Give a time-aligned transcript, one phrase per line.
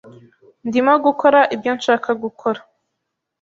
[0.67, 2.59] Ndimo gukora ibyo nshaka gukora.